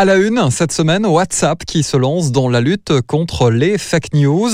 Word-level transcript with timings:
À 0.00 0.06
la 0.06 0.16
une, 0.16 0.50
cette 0.50 0.72
semaine, 0.72 1.04
WhatsApp 1.04 1.66
qui 1.66 1.82
se 1.82 1.98
lance 1.98 2.32
dans 2.32 2.48
la 2.48 2.62
lutte 2.62 3.02
contre 3.02 3.50
les 3.50 3.76
fake 3.76 4.14
news. 4.14 4.48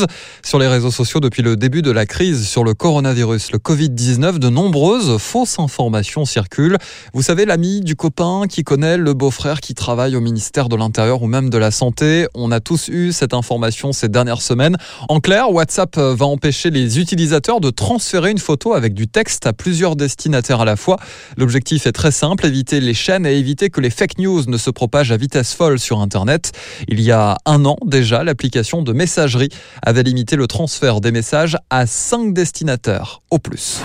Sur 0.45 0.59
les 0.59 0.67
réseaux 0.67 0.91
sociaux, 0.91 1.21
depuis 1.21 1.43
le 1.43 1.57
début 1.57 1.83
de 1.83 1.93
la 1.93 2.05
crise 2.05 2.49
sur 2.49 2.65
le 2.65 2.75
coronavirus, 2.75 3.53
le 3.53 3.61
Covid-19, 3.61 4.41
de 4.41 4.49
nombreuses 4.49 5.19
fausses 5.19 5.61
informations 5.61 6.25
circulent. 6.25 6.79
Vous 7.15 7.23
savez, 7.23 7.45
l'ami 7.45 7.81
du 7.81 7.95
copain 7.95 8.47
qui 8.49 8.65
connaît 8.65 8.97
le 8.97 9.15
beau-frère 9.15 9.61
qui 9.61 9.75
travaille 9.75 10.17
au 10.17 10.21
ministère 10.21 10.69
de 10.69 10.75
l'Intérieur 10.75 11.23
ou 11.23 11.29
même 11.29 11.49
de 11.49 11.59
la 11.59 11.71
Santé. 11.71 12.27
On 12.35 12.51
a 12.51 12.59
tous 12.59 12.89
eu 12.89 13.13
cette 13.13 13.33
information 13.33 13.93
ces 13.93 14.09
dernières 14.09 14.43
semaines. 14.43 14.77
En 15.09 15.21
clair, 15.21 15.53
WhatsApp 15.53 15.97
va 15.97 16.27
empêcher 16.27 16.71
les 16.71 16.99
utilisateurs 16.99 17.61
de 17.61 17.71
transférer 17.71 18.33
une 18.33 18.39
photo 18.39 18.73
avec 18.73 18.95
du 18.95 19.07
texte 19.07 19.47
à 19.47 19.53
plusieurs 19.53 19.95
destinataires 19.95 20.63
à 20.63 20.65
la 20.65 20.75
fois. 20.75 20.97
L'objectif 21.37 21.87
est 21.87 21.93
très 21.93 22.11
simple, 22.11 22.47
éviter 22.47 22.81
les 22.81 22.95
chaînes 22.95 23.27
et 23.27 23.37
éviter 23.37 23.71
que 23.71 23.81
les 23.81 23.91
fake 23.91 24.19
news 24.19 24.43
ne 24.49 24.57
se 24.57 24.71
propagent 24.71 25.13
à 25.13 25.17
vitesse 25.17 25.36
folle 25.45 25.79
sur 25.79 26.01
Internet. 26.01 26.53
Il 26.89 27.01
y 27.01 27.13
a 27.13 27.39
un 27.47 27.65
an 27.65 27.77
déjà, 27.85 28.25
l'application 28.25 28.83
de 28.83 28.93
messagerie 28.93 29.51
avait 29.83 30.03
limité 30.03 30.37
le 30.37 30.47
transfert 30.47 31.01
des 31.01 31.13
messages 31.13 31.57
à 31.71 31.87
5 31.87 32.33
destinataires 32.33 33.23
au 33.31 33.39
plus. 33.39 33.83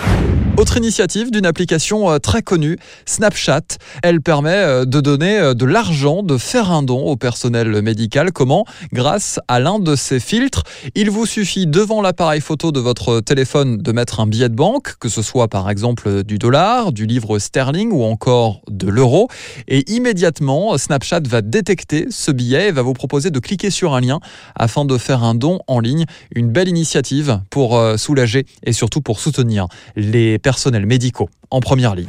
Autre 0.58 0.76
initiative 0.76 1.30
d'une 1.30 1.46
application 1.46 2.10
euh, 2.10 2.18
très 2.18 2.42
connue, 2.42 2.76
Snapchat. 3.06 3.78
Elle 4.02 4.20
permet 4.20 4.50
euh, 4.50 4.84
de 4.84 5.00
donner 5.00 5.38
euh, 5.38 5.54
de 5.54 5.64
l'argent, 5.64 6.22
de 6.22 6.36
faire 6.36 6.70
un 6.70 6.82
don 6.82 7.06
au 7.06 7.16
personnel 7.16 7.80
médical. 7.80 8.32
Comment? 8.32 8.66
Grâce 8.92 9.40
à 9.48 9.60
l'un 9.60 9.78
de 9.78 9.96
ces 9.96 10.20
filtres. 10.20 10.62
Il 10.94 11.10
vous 11.10 11.24
suffit 11.24 11.66
devant 11.66 12.02
l'appareil 12.02 12.42
photo 12.42 12.70
de 12.70 12.80
votre 12.80 13.20
téléphone 13.20 13.78
de 13.78 13.92
mettre 13.92 14.20
un 14.20 14.26
billet 14.26 14.50
de 14.50 14.54
banque, 14.54 14.98
que 15.00 15.08
ce 15.08 15.22
soit 15.22 15.48
par 15.48 15.70
exemple 15.70 16.22
du 16.22 16.38
dollar, 16.38 16.92
du 16.92 17.06
livre 17.06 17.38
sterling 17.38 17.90
ou 17.90 18.04
encore 18.04 18.60
de 18.70 18.88
l'euro. 18.88 19.28
Et 19.68 19.90
immédiatement, 19.90 20.76
Snapchat 20.76 21.20
va 21.32 21.42
détecter 21.42 22.06
ce 22.10 22.30
billet 22.30 22.68
et 22.68 22.72
va 22.72 22.82
vous 22.82 22.92
proposer 22.92 23.30
de 23.30 23.38
cliquer 23.40 23.70
sur 23.70 23.94
un 23.94 24.00
lien 24.00 24.20
afin 24.54 24.84
de 24.84 24.96
faire 24.98 25.24
un 25.24 25.34
don 25.34 25.58
en 25.66 25.80
ligne. 25.80 26.04
Une 26.34 26.50
belle 26.50 26.68
initiative 26.68 27.40
pour 27.50 27.80
soulager 27.96 28.46
et 28.62 28.72
surtout 28.72 29.00
pour 29.00 29.18
soutenir 29.18 29.66
les 29.96 30.38
personnels 30.38 30.86
médicaux 30.86 31.30
en 31.50 31.60
première 31.60 31.94
ligne. 31.94 32.08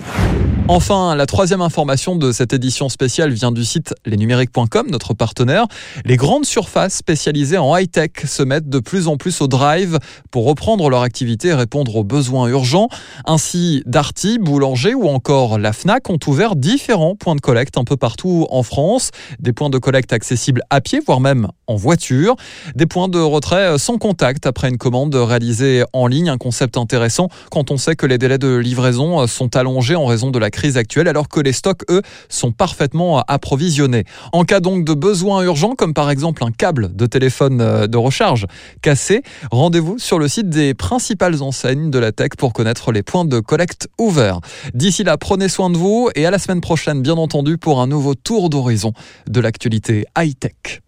Enfin, 0.69 1.13
la 1.15 1.25
troisième 1.25 1.59
information 1.59 2.15
de 2.15 2.31
cette 2.31 2.53
édition 2.53 2.87
spéciale 2.87 3.33
vient 3.33 3.51
du 3.51 3.65
site 3.65 3.93
lesnumériques.com, 4.05 4.87
notre 4.89 5.13
partenaire. 5.13 5.67
Les 6.05 6.15
grandes 6.15 6.45
surfaces 6.45 6.95
spécialisées 6.95 7.57
en 7.57 7.75
high-tech 7.75 8.11
se 8.25 8.43
mettent 8.43 8.69
de 8.69 8.79
plus 8.79 9.09
en 9.09 9.17
plus 9.17 9.41
au 9.41 9.47
drive 9.47 9.99
pour 10.31 10.45
reprendre 10.45 10.89
leur 10.89 11.01
activité 11.01 11.49
et 11.49 11.53
répondre 11.53 11.97
aux 11.97 12.05
besoins 12.05 12.47
urgents. 12.47 12.87
Ainsi, 13.25 13.83
Darty, 13.85 14.39
Boulanger 14.39 14.93
ou 14.93 15.09
encore 15.09 15.59
la 15.59 15.73
FNAC 15.73 16.09
ont 16.09 16.19
ouvert 16.27 16.55
différents 16.55 17.17
points 17.17 17.35
de 17.35 17.41
collecte 17.41 17.77
un 17.77 17.83
peu 17.83 17.97
partout 17.97 18.47
en 18.49 18.63
France. 18.63 19.11
Des 19.39 19.51
points 19.51 19.69
de 19.69 19.79
collecte 19.79 20.13
accessibles 20.13 20.61
à 20.69 20.79
pied, 20.79 21.01
voire 21.05 21.19
même 21.19 21.49
en 21.67 21.75
voiture. 21.75 22.37
Des 22.73 22.85
points 22.85 23.09
de 23.09 23.19
retrait 23.19 23.77
sans 23.77 23.97
contact 23.97 24.45
après 24.45 24.69
une 24.69 24.77
commande 24.77 25.13
réalisée 25.13 25.83
en 25.91 26.07
ligne. 26.07 26.29
Un 26.29 26.37
concept 26.37 26.77
intéressant 26.77 27.27
quand 27.51 27.69
on 27.69 27.75
sait 27.75 27.97
que 27.97 28.05
les 28.05 28.17
délais 28.17 28.37
de 28.37 28.55
livraison 28.55 29.27
sont 29.27 29.57
allongés 29.57 29.95
en 29.95 30.05
raison 30.05 30.31
de 30.31 30.39
la 30.39 30.52
crise 30.53 30.77
actuelle, 30.77 31.09
alors 31.09 31.27
que 31.27 31.41
les 31.41 31.51
stocks, 31.51 31.83
eux, 31.89 32.01
sont 32.29 32.53
parfaitement 32.53 33.19
approvisionnés. 33.27 34.05
En 34.31 34.45
cas 34.45 34.61
donc 34.61 34.85
de 34.85 34.93
besoin 34.93 35.43
urgent, 35.43 35.75
comme 35.75 35.93
par 35.93 36.09
exemple 36.09 36.43
un 36.45 36.51
câble 36.51 36.95
de 36.95 37.05
téléphone 37.05 37.59
euh, 37.59 37.87
de 37.87 37.97
recharge 37.97 38.45
cassé, 38.81 39.23
rendez-vous 39.51 39.99
sur 39.99 40.19
le 40.19 40.27
site 40.27 40.49
des 40.49 40.73
principales 40.73 41.41
enseignes 41.41 41.91
de 41.91 41.99
la 41.99 42.11
tech 42.11 42.29
pour 42.37 42.53
connaître 42.53 42.91
les 42.91 43.03
points 43.03 43.25
de 43.25 43.39
collecte 43.39 43.89
ouverts. 43.99 44.39
D'ici 44.73 45.03
là, 45.03 45.17
prenez 45.17 45.49
soin 45.49 45.69
de 45.69 45.77
vous 45.77 46.09
et 46.15 46.25
à 46.25 46.31
la 46.31 46.39
semaine 46.39 46.61
prochaine, 46.61 47.01
bien 47.01 47.17
entendu, 47.17 47.57
pour 47.57 47.81
un 47.81 47.87
nouveau 47.87 48.15
tour 48.15 48.49
d'horizon 48.49 48.93
de 49.27 49.39
l'actualité 49.39 50.05
high-tech. 50.17 50.83